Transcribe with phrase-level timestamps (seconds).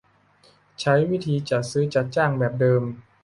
[0.79, 2.83] ใช้วิธีจัดซื้อจัดจ้างแบบเดิม